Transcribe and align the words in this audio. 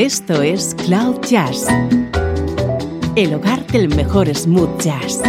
Esto 0.00 0.40
es 0.40 0.74
Cloud 0.86 1.20
Jazz, 1.28 1.66
el 3.16 3.34
hogar 3.34 3.66
del 3.66 3.94
mejor 3.94 4.34
smooth 4.34 4.80
jazz, 4.80 5.20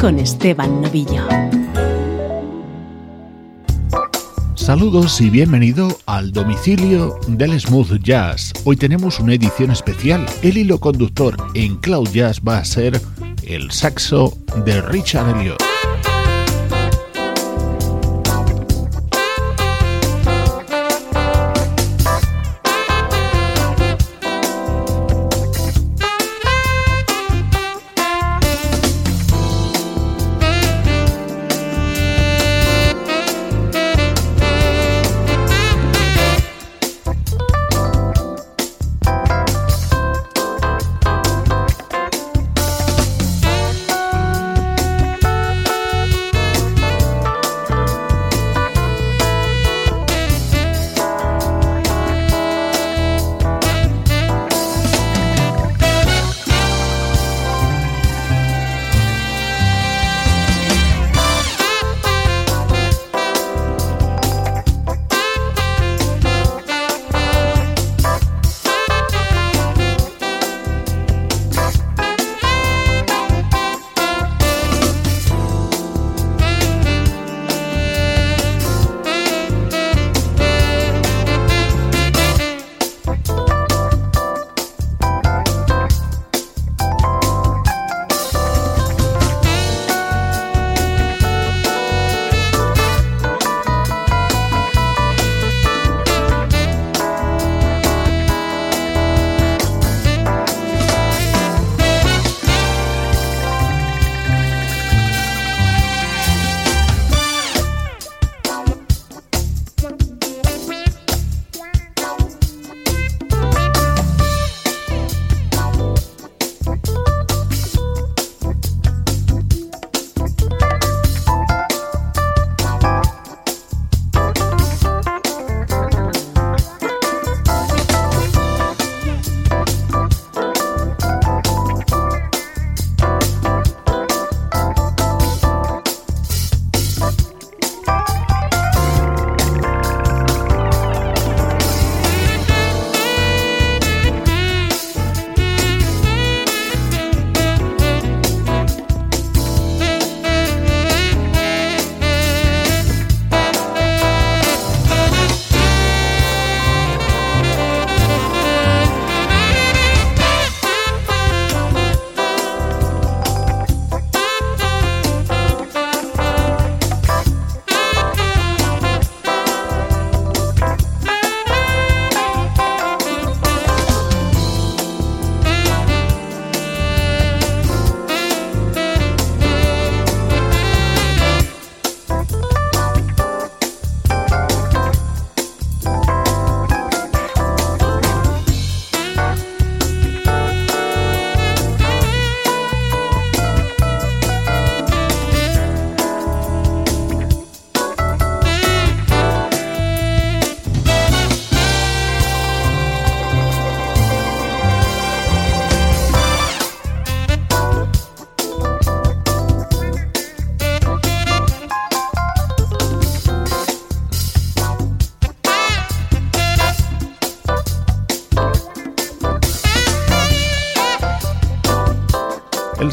con 0.00 0.18
Esteban 0.18 0.82
Novillo. 0.82 1.28
Saludos 4.56 5.20
y 5.20 5.30
bienvenido 5.30 5.96
al 6.06 6.32
domicilio 6.32 7.20
del 7.28 7.60
smooth 7.60 8.02
jazz. 8.02 8.52
Hoy 8.64 8.74
tenemos 8.74 9.20
una 9.20 9.34
edición 9.34 9.70
especial. 9.70 10.26
El 10.42 10.58
hilo 10.58 10.80
conductor 10.80 11.36
en 11.54 11.76
Cloud 11.76 12.08
Jazz 12.08 12.40
va 12.40 12.58
a 12.58 12.64
ser 12.64 13.00
el 13.44 13.70
saxo 13.70 14.36
de 14.64 14.82
Richard 14.82 15.38
Elliot. 15.38 15.69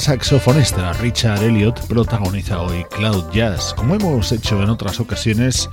Saxofonista 0.07 0.93
Richard 1.01 1.43
Elliot 1.43 1.85
protagoniza 1.87 2.61
hoy 2.61 2.85
Cloud 2.95 3.29
Jazz. 3.33 3.73
Como 3.73 3.93
hemos 3.93 4.31
hecho 4.31 4.63
en 4.63 4.69
otras 4.69 5.01
ocasiones, 5.01 5.69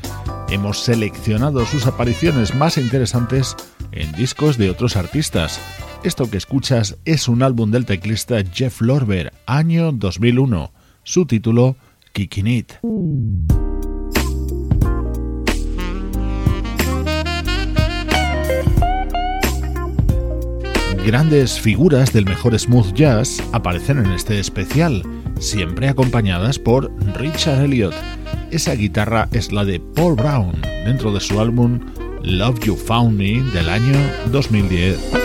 hemos 0.49 0.81
seleccionado 0.81 1.65
sus 1.65 1.87
apariciones 1.87 2.53
más 2.53 2.77
interesantes 2.77 3.55
en 3.93 4.11
discos 4.11 4.59
de 4.59 4.71
otros 4.71 4.97
artistas. 4.97 5.61
Esto 6.03 6.29
que 6.29 6.37
escuchas 6.37 6.97
es 7.05 7.29
un 7.29 7.45
álbum 7.45 7.71
del 7.71 7.87
teclista 7.87 8.43
Jeff 8.53 8.81
Lorber, 8.81 9.33
año 9.47 9.93
2001. 9.93 10.73
Su 11.05 11.27
título, 11.27 11.77
Kicking 12.13 12.49
It. 12.49 12.73
Grandes 21.05 21.61
figuras 21.61 22.15
del 22.15 22.25
mejor 22.25 22.59
smooth 22.59 22.95
jazz 22.95 23.43
aparecen 23.53 23.99
en 23.99 24.11
este 24.13 24.41
especial, 24.41 25.03
siempre 25.39 25.91
acompañadas 25.91 26.59
por 26.59 26.91
Richard 27.19 27.63
Elliot. 27.63 27.95
Esa 28.51 28.75
guitarra 28.75 29.29
es 29.33 29.53
la 29.53 29.67
de 29.67 29.81
Paul 29.81 30.15
Brown 30.15 30.63
dentro 30.87 31.13
de 31.13 31.21
su 31.21 31.39
álbum 31.41 31.79
Love 32.23 32.61
You 32.61 32.77
Found 32.77 33.19
Me 33.19 33.43
del 33.53 33.69
año 33.69 33.99
2010. 34.33 35.24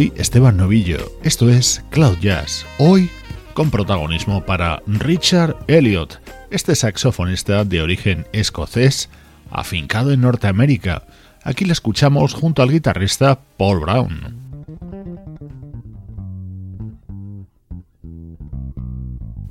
Soy 0.00 0.14
Esteban 0.16 0.56
Novillo, 0.56 1.12
esto 1.22 1.50
es 1.50 1.84
Cloud 1.90 2.16
Jazz, 2.22 2.64
hoy 2.78 3.10
con 3.52 3.70
protagonismo 3.70 4.46
para 4.46 4.82
Richard 4.86 5.58
Elliot, 5.66 6.22
este 6.50 6.74
saxofonista 6.74 7.66
de 7.66 7.82
origen 7.82 8.26
escocés 8.32 9.10
afincado 9.50 10.10
en 10.12 10.22
Norteamérica. 10.22 11.02
Aquí 11.42 11.66
le 11.66 11.74
escuchamos 11.74 12.32
junto 12.32 12.62
al 12.62 12.70
guitarrista 12.70 13.40
Paul 13.58 13.80
Brown. 13.80 14.40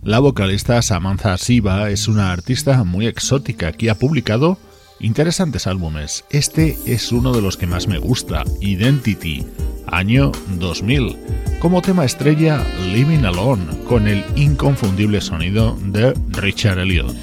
La 0.02 0.18
vocalista 0.18 0.82
Samantha 0.82 1.38
Siva 1.38 1.92
es 1.92 2.08
una 2.08 2.32
artista 2.32 2.84
muy 2.84 3.06
exótica 3.06 3.72
que 3.72 3.92
ha 3.92 4.00
publicado 4.00 4.58
interesantes 5.00 5.68
álbumes. 5.68 6.26
Este 6.32 6.76
es 6.88 7.12
uno 7.12 7.34
de 7.34 7.44
los 7.44 7.56
que 7.56 7.68
más 7.68 7.88
me 7.88 8.00
gusta, 8.00 8.44
Identity 8.62 9.46
año 9.92 10.32
2000, 10.60 11.16
como 11.60 11.82
tema 11.82 12.06
estrella 12.06 12.64
Living 12.94 13.26
Alone, 13.26 13.64
con 13.88 14.08
el 14.08 14.24
inconfundible 14.36 15.22
sonido 15.22 15.78
de 15.84 16.14
Richard 16.32 16.80
Elliot. 16.80 17.16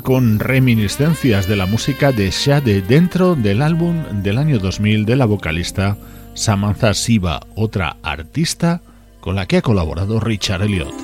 Con 0.00 0.38
reminiscencias 0.38 1.46
de 1.46 1.56
la 1.56 1.66
música 1.66 2.10
de 2.12 2.30
Shade 2.30 2.82
dentro 2.82 3.34
del 3.34 3.62
álbum 3.62 4.02
del 4.22 4.38
año 4.38 4.58
2000 4.58 5.04
de 5.04 5.16
la 5.16 5.26
vocalista 5.26 5.96
Samantha 6.34 6.94
Siva, 6.94 7.40
otra 7.54 7.96
artista 8.02 8.80
con 9.20 9.36
la 9.36 9.46
que 9.46 9.58
ha 9.58 9.62
colaborado 9.62 10.20
Richard 10.20 10.62
Elliot. 10.62 10.94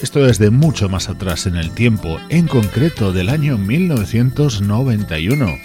Esto 0.00 0.26
es 0.26 0.38
de 0.38 0.50
mucho 0.50 0.88
más 0.88 1.08
atrás 1.08 1.46
en 1.46 1.56
el 1.56 1.70
tiempo, 1.70 2.18
en 2.28 2.46
concreto 2.46 3.12
del 3.12 3.28
año 3.28 3.58
1991. 3.58 5.56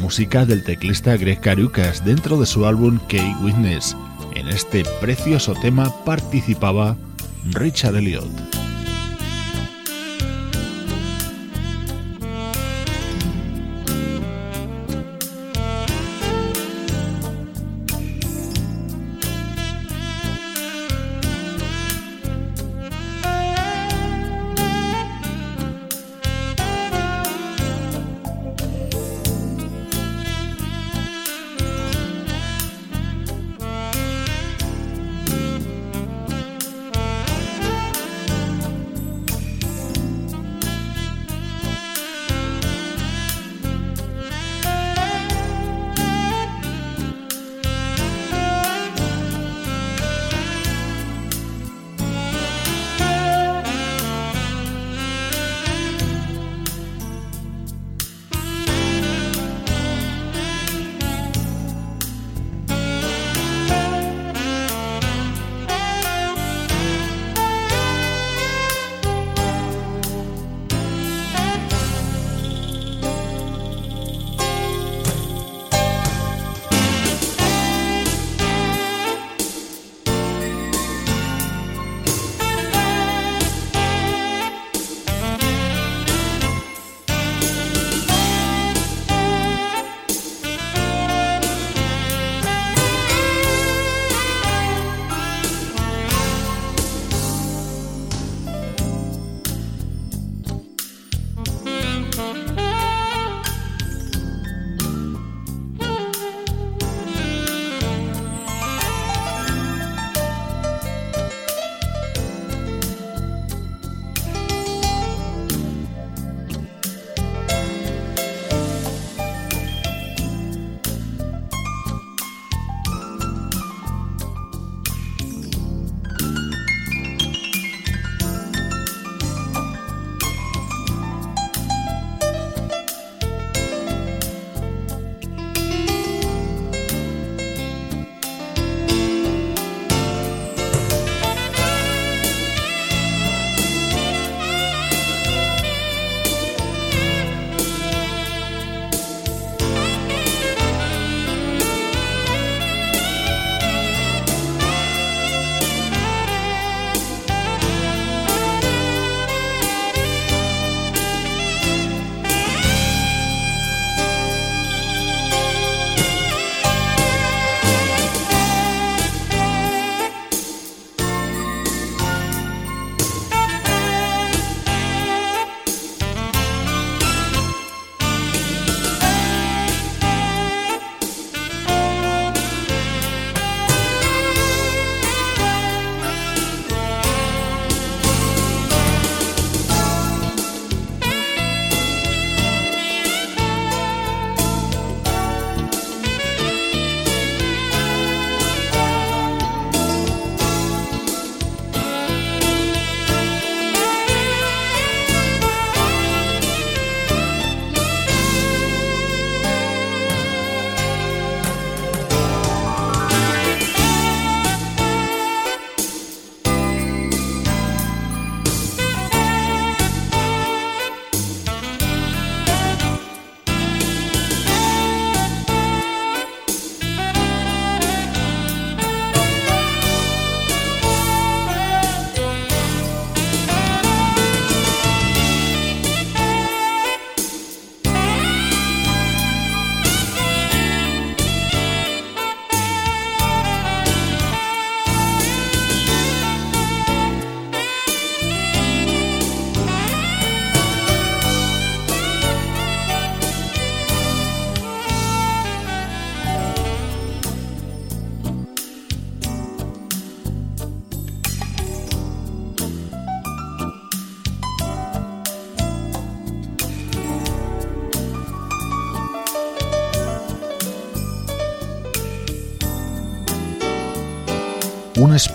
Música 0.00 0.46
del 0.46 0.64
teclista 0.64 1.16
Greg 1.16 1.40
Carucas 1.40 2.04
dentro 2.04 2.38
de 2.40 2.46
su 2.46 2.66
álbum 2.66 2.98
K-Witness. 3.08 3.96
En 4.44 4.50
este 4.50 4.82
precioso 5.00 5.54
tema 5.54 5.90
participaba 6.04 6.98
Richard 7.54 7.96
Elliot. 7.96 8.63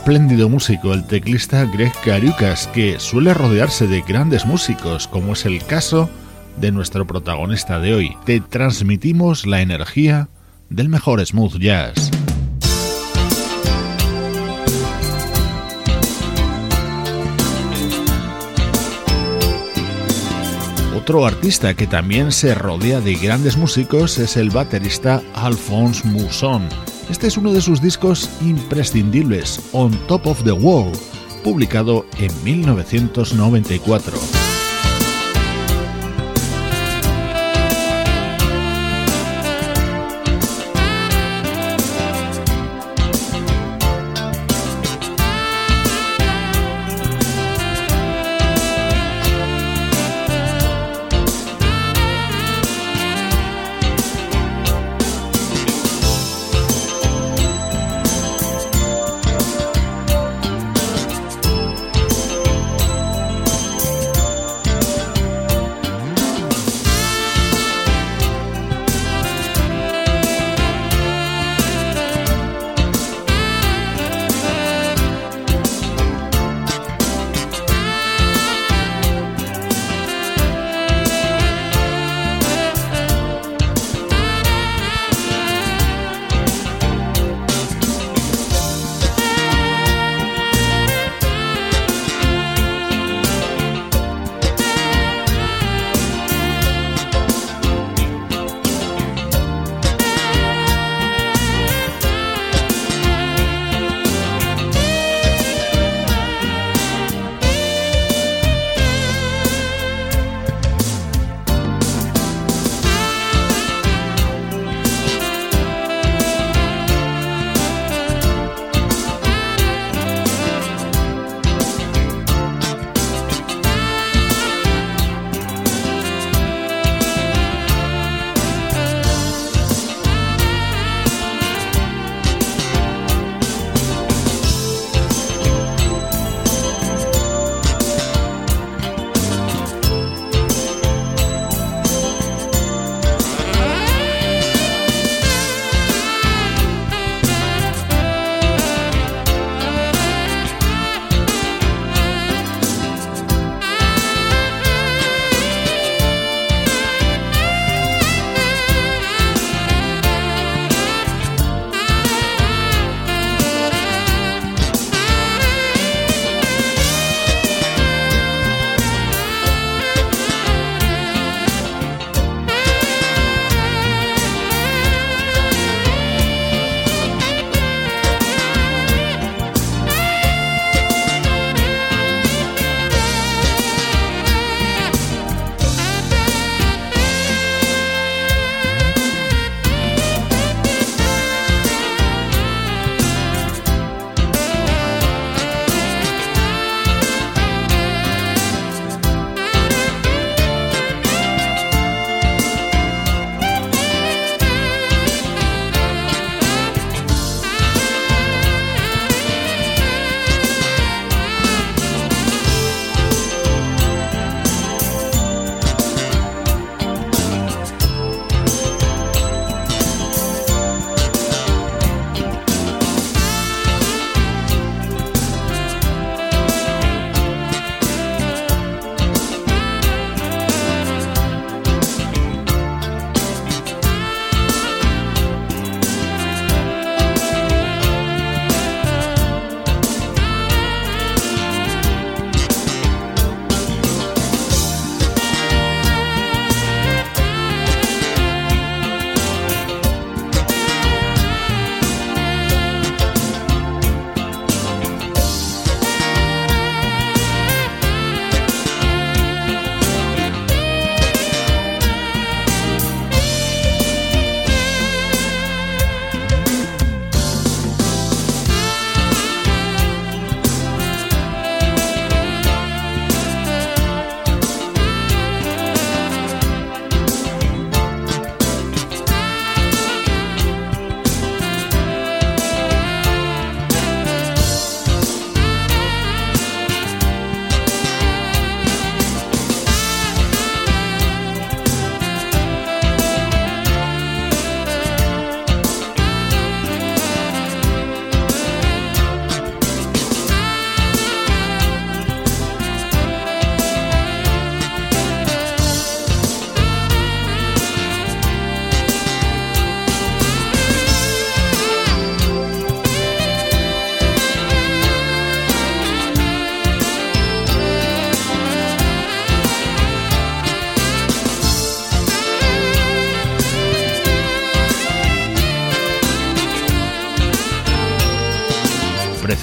Espléndido 0.09 0.49
músico, 0.49 0.91
el 0.95 1.05
teclista 1.05 1.65
Greg 1.65 1.93
Cariucas, 2.03 2.65
que 2.73 2.99
suele 2.99 3.31
rodearse 3.31 3.85
de 3.85 4.01
grandes 4.01 4.43
músicos, 4.43 5.07
como 5.07 5.33
es 5.33 5.45
el 5.45 5.63
caso 5.63 6.09
de 6.59 6.71
nuestro 6.71 7.05
protagonista 7.05 7.79
de 7.79 7.93
hoy. 7.93 8.17
Te 8.25 8.39
transmitimos 8.39 9.45
la 9.45 9.61
energía 9.61 10.27
del 10.71 10.89
mejor 10.89 11.23
smooth 11.23 11.59
jazz. 11.59 12.09
Otro 20.97 21.27
artista 21.27 21.75
que 21.75 21.85
también 21.85 22.31
se 22.31 22.55
rodea 22.55 22.99
de 22.99 23.13
grandes 23.13 23.57
músicos 23.57 24.17
es 24.17 24.37
el 24.37 24.49
baterista 24.49 25.21
Alphonse 25.35 26.07
Mousson. 26.07 26.67
Este 27.09 27.25
es 27.27 27.37
uno 27.37 27.51
de 27.51 27.61
sus 27.61 27.81
discos 27.81 28.29
imprescindibles, 28.41 29.59
On 29.73 29.91
Top 30.07 30.27
of 30.27 30.43
the 30.43 30.51
World, 30.51 30.95
publicado 31.43 32.05
en 32.19 32.31
1994. 32.43 34.38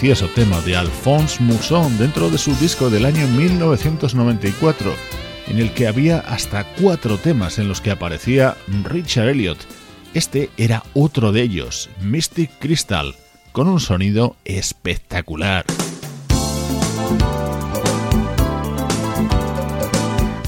Precioso 0.07 0.33
tema 0.37 0.61
de 0.61 0.77
Alphonse 0.77 1.43
Mousson 1.43 1.99
dentro 1.99 2.31
de 2.31 2.39
su 2.39 2.55
disco 2.55 2.91
del 2.91 3.07
año 3.07 3.27
1994, 3.27 4.95
en 5.49 5.59
el 5.59 5.73
que 5.75 5.89
había 5.89 6.21
hasta 6.21 6.63
cuatro 6.81 7.19
temas 7.19 7.59
en 7.59 7.67
los 7.67 7.81
que 7.81 7.91
aparecía 7.91 8.57
Richard 8.85 9.31
Elliot. 9.31 9.59
Este 10.15 10.49
era 10.57 10.85
otro 10.95 11.33
de 11.33 11.43
ellos, 11.43 11.91
Mystic 12.01 12.53
Crystal, 12.61 13.17
con 13.51 13.67
un 13.67 13.81
sonido 13.81 14.37
espectacular. 14.45 15.65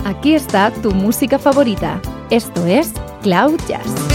Aquí 0.05 0.35
está 0.35 0.71
tu 0.71 0.93
música 0.93 1.41
favorita. 1.41 2.01
Esto 2.31 2.65
es 2.65 2.93
Cloud 3.23 3.59
Jazz. 3.67 4.08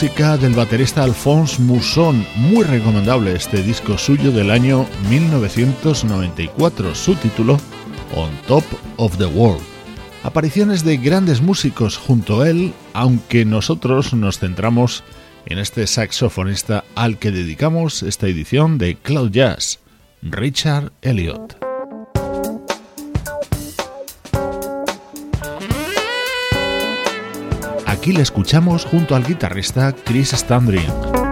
Música 0.00 0.36
del 0.36 0.54
baterista 0.54 1.02
Alphonse 1.02 1.60
Mousson, 1.60 2.24
muy 2.36 2.62
recomendable 2.62 3.34
este 3.34 3.64
disco 3.64 3.98
suyo 3.98 4.30
del 4.30 4.52
año 4.52 4.86
1994, 5.10 6.94
su 6.94 7.16
título 7.16 7.58
On 8.14 8.30
Top 8.46 8.62
of 8.96 9.18
the 9.18 9.26
World. 9.26 9.60
Apariciones 10.22 10.84
de 10.84 10.98
grandes 10.98 11.40
músicos 11.40 11.96
junto 11.96 12.42
a 12.42 12.48
él, 12.48 12.74
aunque 12.92 13.44
nosotros 13.44 14.14
nos 14.14 14.38
centramos 14.38 15.02
en 15.46 15.58
este 15.58 15.84
saxofonista 15.88 16.84
al 16.94 17.18
que 17.18 17.32
dedicamos 17.32 18.04
esta 18.04 18.28
edición 18.28 18.78
de 18.78 18.94
Cloud 18.94 19.32
Jazz, 19.32 19.80
Richard 20.22 20.92
Elliot. 21.02 21.47
Aquí 28.08 28.16
le 28.16 28.22
escuchamos 28.22 28.86
junto 28.86 29.14
al 29.14 29.22
guitarrista 29.22 29.92
Chris 29.92 30.30
Standring. 30.30 31.27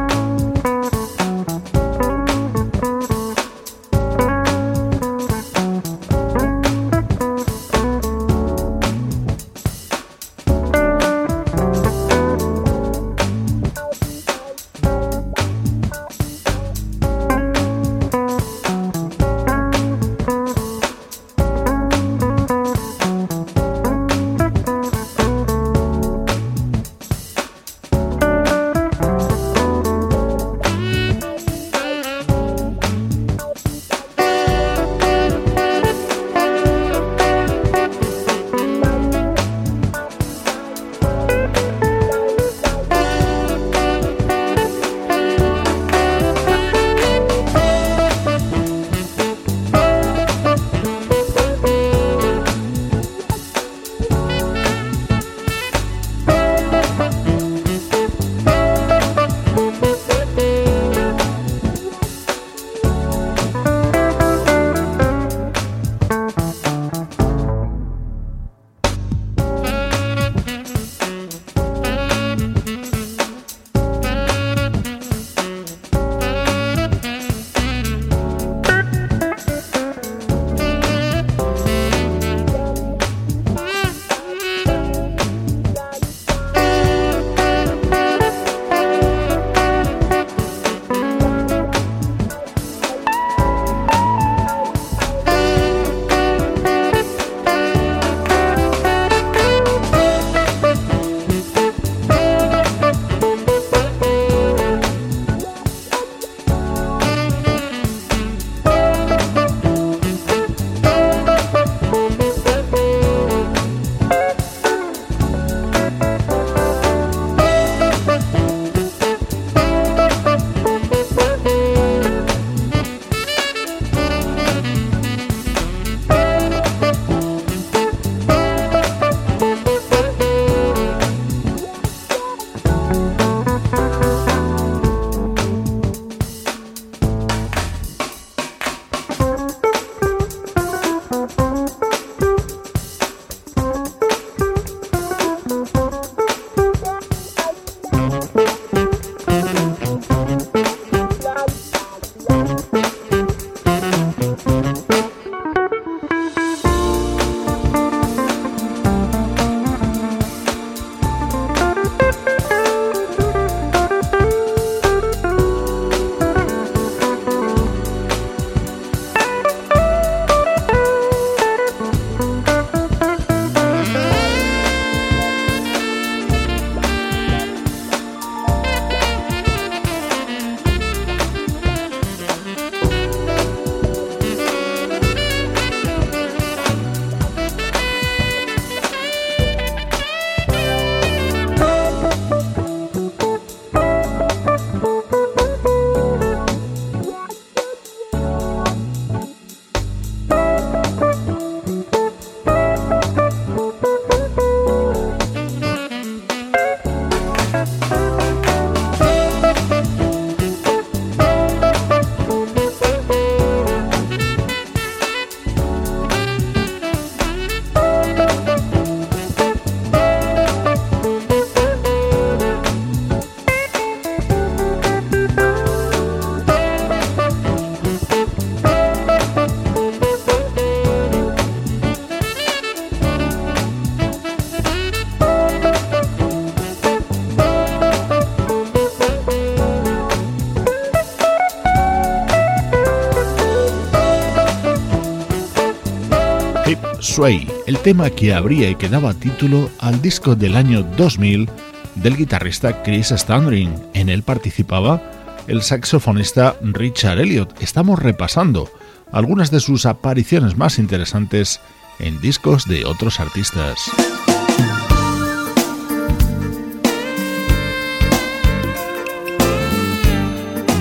El 247.18 247.78
tema 247.78 248.10
que 248.10 248.34
abría 248.34 248.68
y 248.68 248.74
que 248.74 248.90
daba 248.90 249.14
título 249.14 249.70
al 249.78 250.02
disco 250.02 250.36
del 250.36 250.54
año 250.54 250.82
2000 250.82 251.48
del 251.94 252.14
guitarrista 252.14 252.82
Chris 252.82 253.08
Standring. 253.08 253.74
En 253.94 254.10
él 254.10 254.22
participaba 254.22 255.02
el 255.46 255.62
saxofonista 255.62 256.56
Richard 256.60 257.18
Elliot. 257.18 257.62
Estamos 257.62 258.00
repasando 258.00 258.70
algunas 259.12 259.50
de 259.50 259.60
sus 259.60 259.86
apariciones 259.86 260.58
más 260.58 260.78
interesantes 260.78 261.58
en 262.00 262.20
discos 262.20 262.66
de 262.66 262.84
otros 262.84 263.18
artistas. 263.18 263.90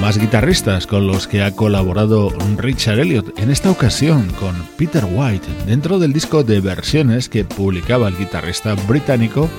Más 0.06 0.20
guitarristas 0.20 0.86
con 0.86 1.08
los 1.08 1.28
que 1.28 1.42
ha 1.42 1.50
colaborado 1.50 2.32
Richard 2.58 3.00
Elliot, 3.00 3.40
en 3.40 3.50
esta 3.50 3.72
ocasión 3.72 4.30
con 4.40 4.54
Peter 4.78 5.04
White, 5.04 5.48
dentro 5.66 5.98
del 5.98 6.14
disco 6.14 6.44
de 6.44 6.60
versiones 6.60 7.28
que 7.28 7.44
publicaba 7.44 8.08
el 8.08 8.16
guitarrista 8.16 8.76
británico, 8.88 9.50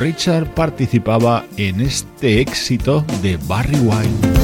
Richard 0.00 0.54
participaba 0.54 1.44
en 1.58 1.82
este 1.82 2.40
éxito 2.40 3.04
de 3.20 3.36
Barry 3.46 3.80
White. 3.80 4.41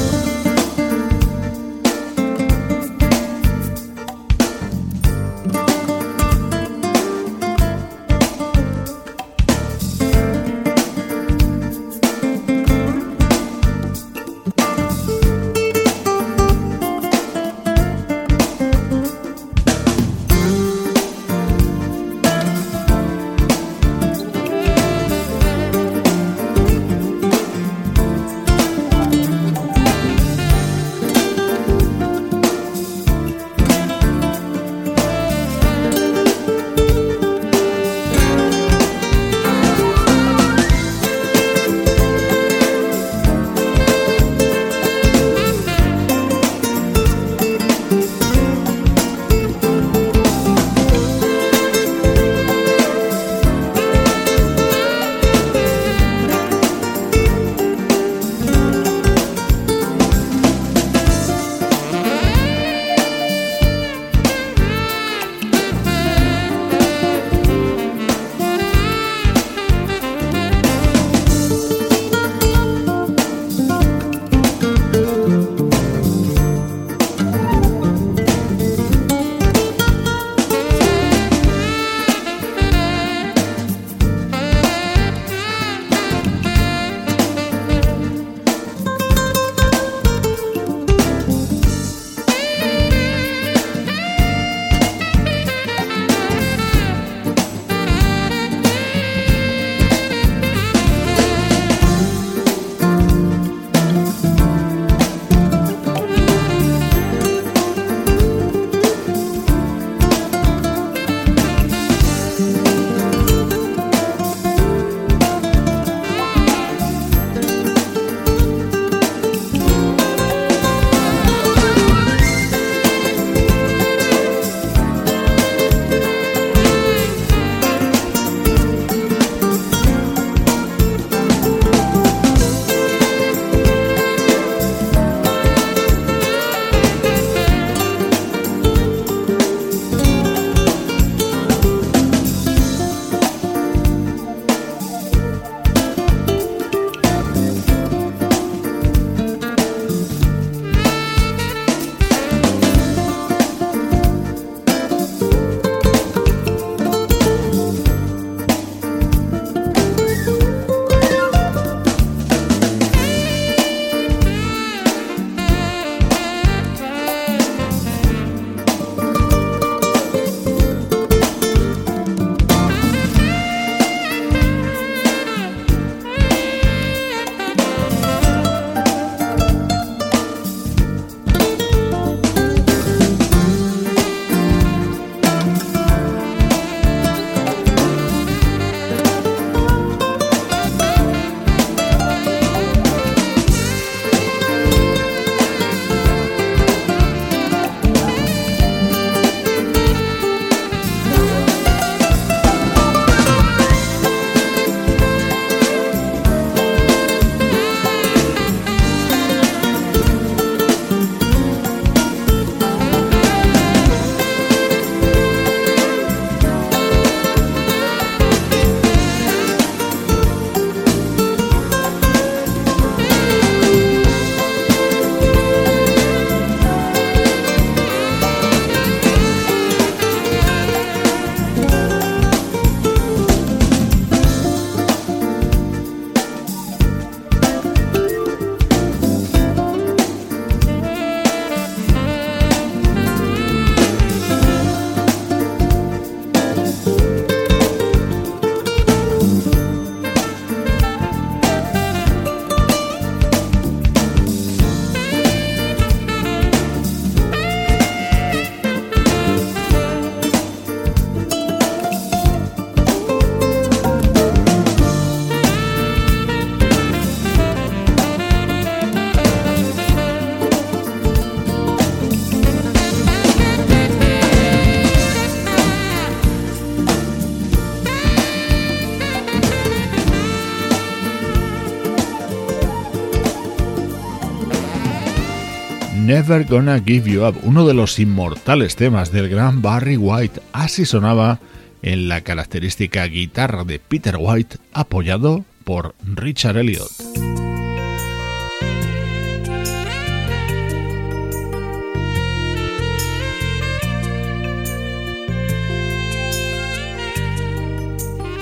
Never 286.19 286.45
Gonna 286.45 286.81
Give 286.81 287.09
You 287.09 287.25
Up, 287.25 287.37
uno 287.45 287.65
de 287.65 287.75
los 287.75 288.01
inmortales 288.01 288.75
temas 288.75 289.13
del 289.13 289.29
gran 289.29 289.63
Barry 289.63 289.97
White. 289.97 290.41
Así 290.53 290.85
sonaba 290.85 291.39
en 291.81 292.09
la 292.09 292.23
característica 292.23 293.05
guitarra 293.05 293.63
de 293.63 293.79
Peter 293.79 294.17
White 294.19 294.57
apoyado 294.73 295.45
por 295.63 295.95
Richard 296.03 296.57
Elliot. 296.57 297.48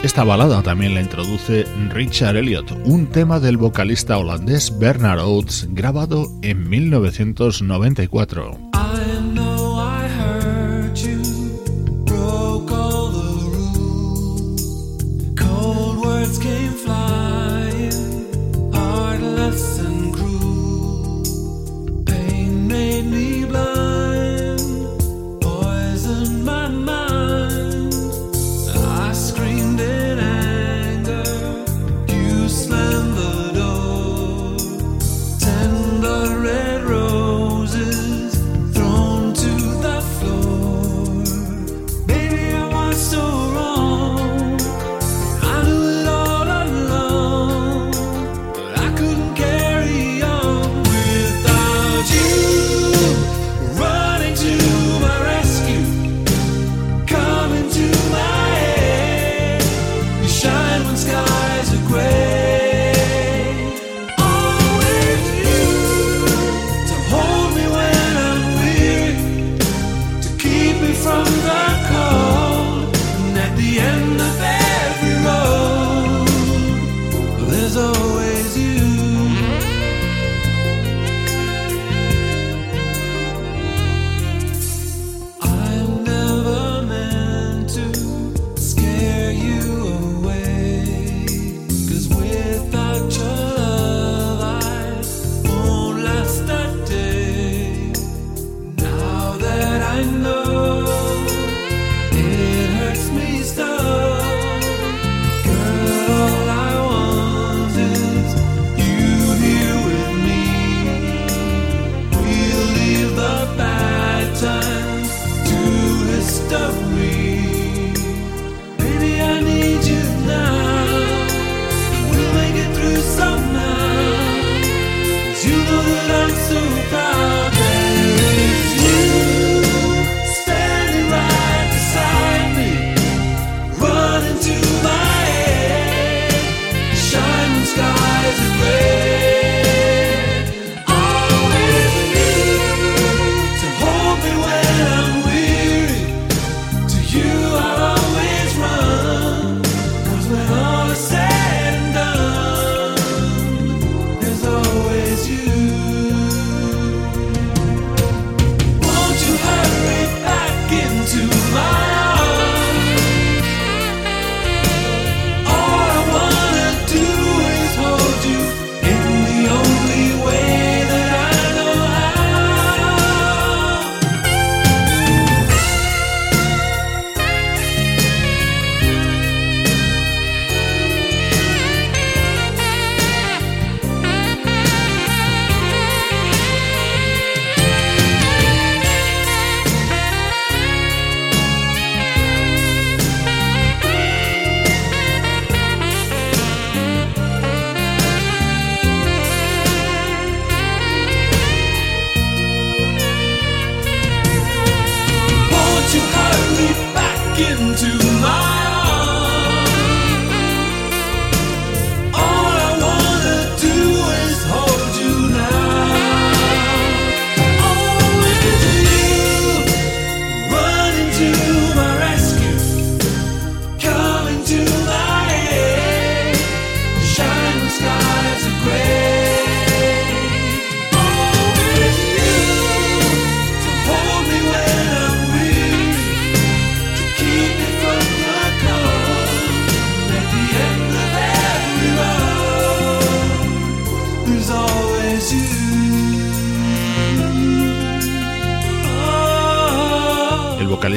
Esta 0.06 0.22
balada 0.22 0.62
también 0.62 0.94
la 0.94 1.00
introduce 1.00 1.66
Richard 1.88 2.36
Elliot, 2.36 2.70
un 2.84 3.08
tema 3.08 3.40
del 3.40 3.56
vocalista 3.56 4.16
holandés 4.18 4.78
Bernard 4.78 5.18
Oates 5.18 5.66
grabado 5.72 6.28
en 6.42 6.68
1994. 6.68 8.65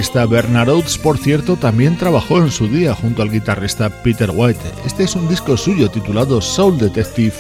Vocalista 0.10 0.26
Bernard 0.26 0.70
Oates, 0.70 0.98
por 0.98 1.18
cierto, 1.18 1.56
también 1.56 1.96
trabajó 1.96 2.40
en 2.40 2.50
su 2.50 2.68
día 2.68 2.96
junto 2.96 3.22
al 3.22 3.32
guitarrista 3.32 3.90
Peter 4.04 4.32
White. 4.34 4.60
Este 4.86 5.04
es 5.04 5.16
un 5.16 5.28
disco 5.28 5.56
suyo 5.56 5.90
titulado 5.90 6.42
Soul 6.42 6.80
Detective, 6.80 7.34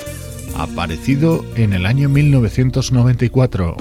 aparecido 0.55 1.43
en 1.55 1.73
el 1.73 1.85
año 1.85 2.09
1994. 2.09 3.75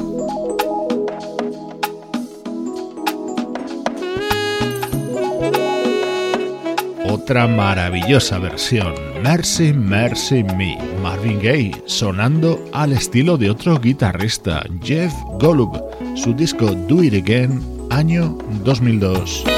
otra 7.10 7.48
maravillosa 7.48 8.38
versión, 8.38 8.94
Mercy 9.22 9.72
Mercy 9.72 10.44
Me, 10.44 10.78
Marvin 11.02 11.38
Gaye, 11.38 11.72
sonando 11.86 12.62
al 12.72 12.92
estilo 12.92 13.38
de 13.38 13.50
otro 13.50 13.78
guitarrista, 13.80 14.62
Jeff 14.82 15.12
Golub, 15.40 15.78
su 16.14 16.34
disco 16.34 16.66
Do 16.66 17.02
It 17.02 17.14
Again, 17.14 17.77
año 17.98 18.38
2002. 18.62 19.57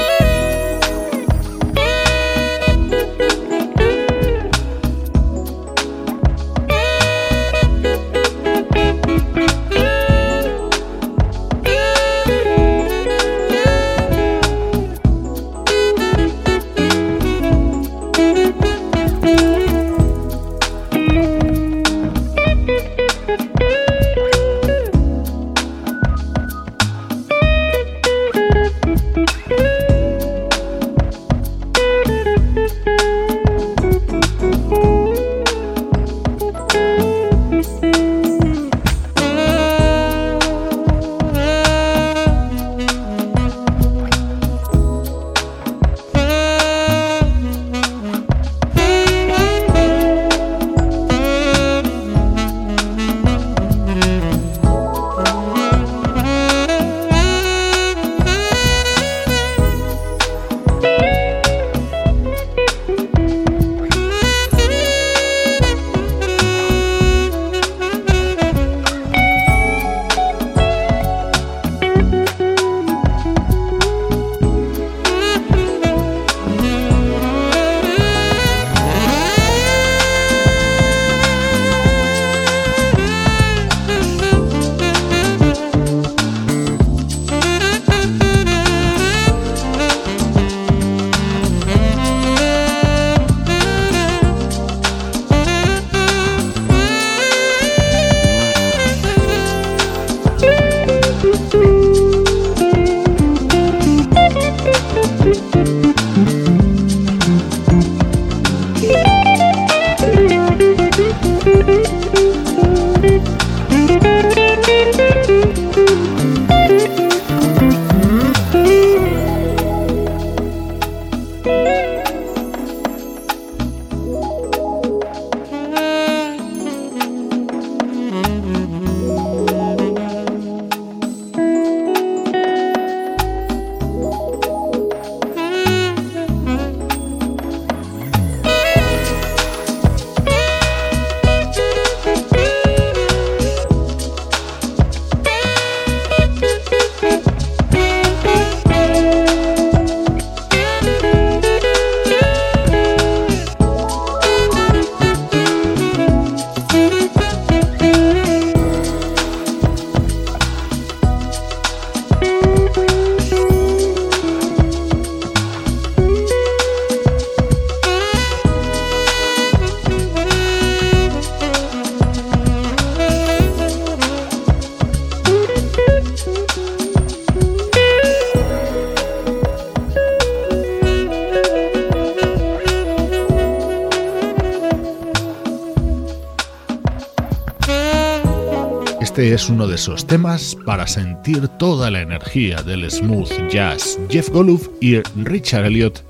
Uno 189.51 189.67
de 189.67 189.75
esos 189.75 190.07
temas 190.07 190.55
para 190.65 190.87
sentir 190.87 191.47
toda 191.47 191.91
la 191.91 192.01
energía 192.01 192.61
del 192.63 192.89
smooth 192.89 193.49
jazz. 193.49 193.99
Jeff 194.09 194.29
Golub 194.29 194.77
y 194.79 195.01
Richard 195.23 195.65
Elliot 195.65 196.03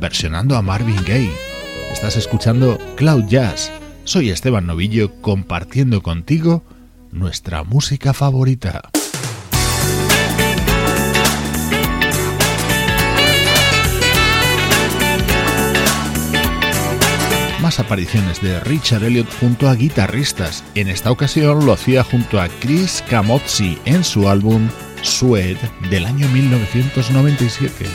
versionando 0.00 0.56
a 0.56 0.62
Marvin 0.62 0.96
Gaye. 1.06 1.30
Estás 1.92 2.16
escuchando 2.16 2.78
Cloud 2.96 3.26
Jazz. 3.28 3.70
Soy 4.04 4.30
Esteban 4.30 4.66
Novillo 4.66 5.12
compartiendo 5.20 6.02
contigo 6.02 6.62
nuestra 7.12 7.64
música 7.64 8.14
favorita. 8.14 8.90
Más 17.66 17.80
apariciones 17.80 18.40
de 18.40 18.60
Richard 18.60 19.02
Elliot 19.02 19.26
junto 19.40 19.68
a 19.68 19.74
guitarristas. 19.74 20.62
En 20.76 20.86
esta 20.86 21.10
ocasión 21.10 21.66
lo 21.66 21.72
hacía 21.72 22.04
junto 22.04 22.40
a 22.40 22.48
Chris 22.60 23.02
Camozzi 23.10 23.76
en 23.84 24.04
su 24.04 24.28
álbum 24.28 24.68
Suede 25.02 25.58
del 25.90 26.06
año 26.06 26.28
1997. 26.28 27.86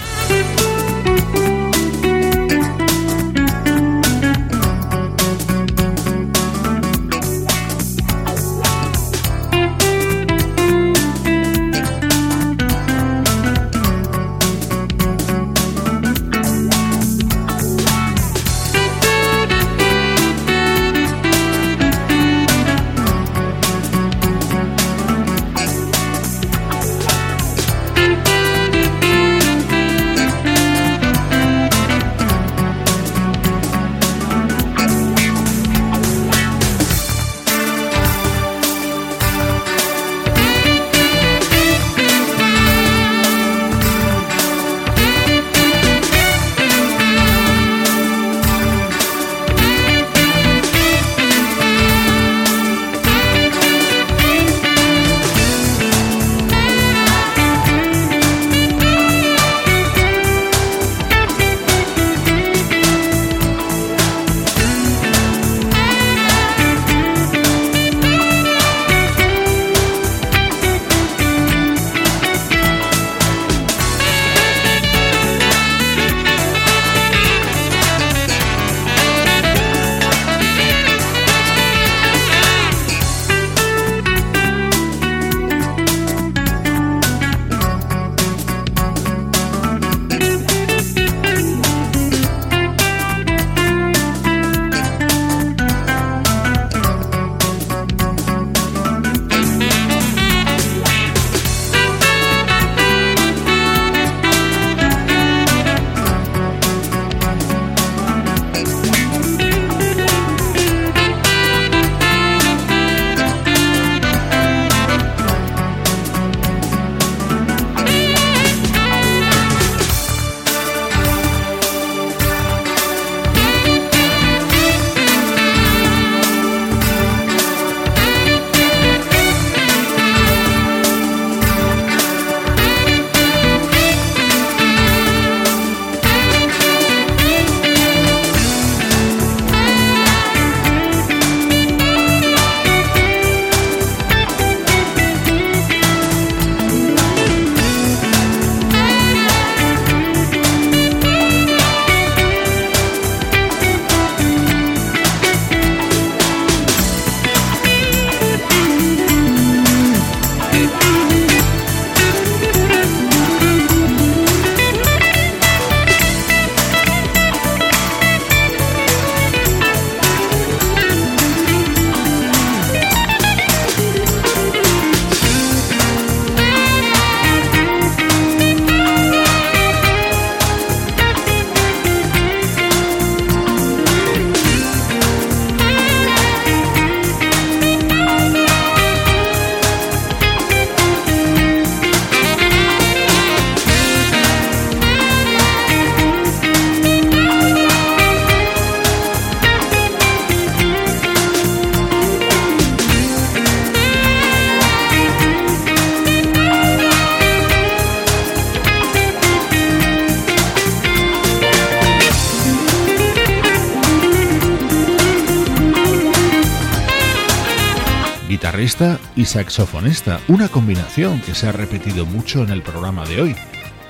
Y 219.22 219.26
saxofonista, 219.26 220.19
una 220.28 220.47
combinación 220.47 221.22
que 221.22 221.36
se 221.36 221.47
ha 221.47 221.51
repetido 221.51 222.07
mucho 222.07 222.41
en 222.43 222.49
el 222.49 222.63
programa 222.63 223.05
de 223.05 223.22
hoy. 223.22 223.36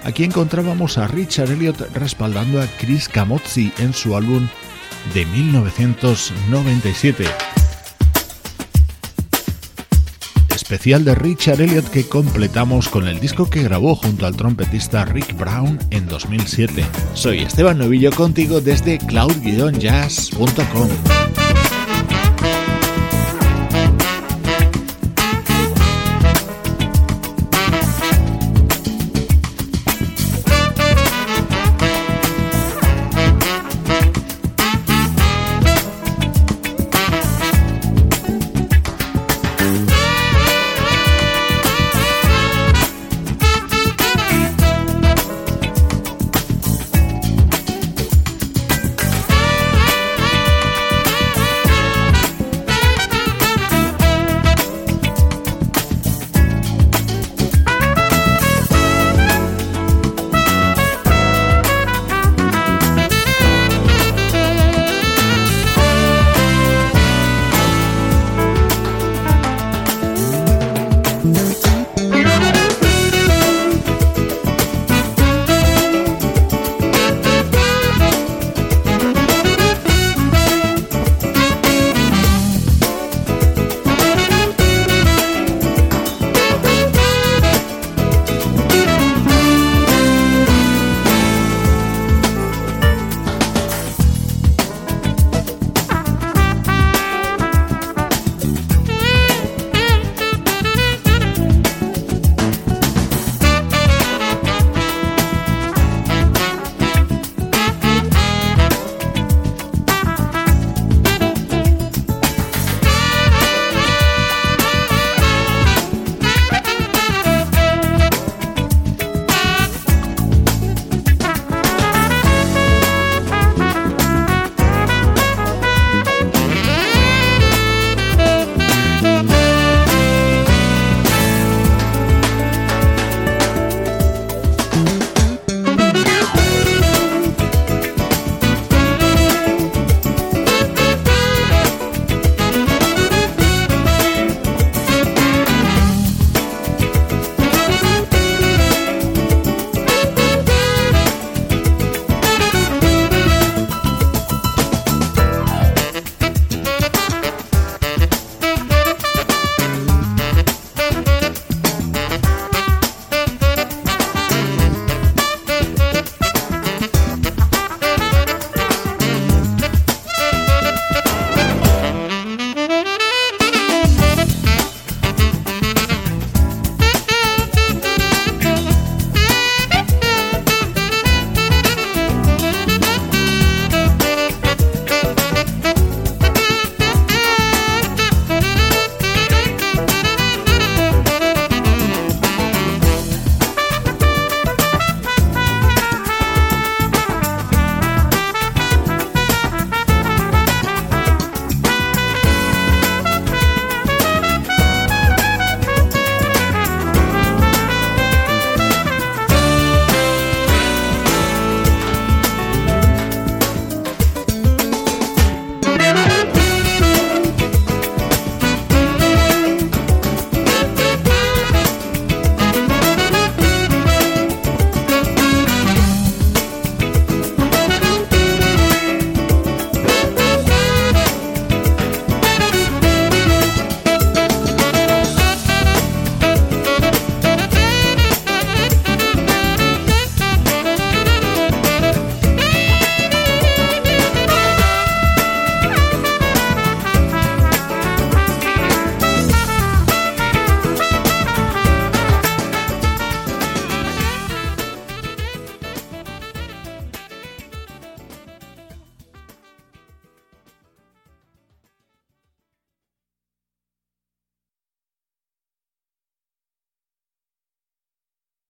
Aquí 0.04 0.26
encontrábamos 0.26 0.98
a 0.98 1.08
Richard 1.08 1.52
Elliot 1.52 1.80
respaldando 1.94 2.62
a 2.62 2.68
Chris 2.80 3.08
Camozzi 3.08 3.72
en 3.78 3.94
su 3.94 4.18
álbum 4.18 4.50
de 5.14 5.26
1997. 5.26 7.24
Especial 10.54 11.06
de 11.06 11.16
Richard 11.16 11.62
Elliot 11.62 11.90
que 11.90 12.06
completamos 12.08 12.90
con 12.90 13.08
el 13.08 13.22
disco 13.22 13.50
que 13.50 13.64
grabó 13.64 13.96
junto 13.96 14.26
al 14.26 14.36
trompetista 14.36 15.06
Rick 15.06 15.38
Brown 15.38 15.80
en 15.92 16.08
2007. 16.08 16.84
Soy 17.14 17.40
Esteban 17.40 17.78
Novillo 17.78 18.12
contigo 18.12 18.60
desde 18.60 18.98
cloud-jazz.com. 18.98 20.90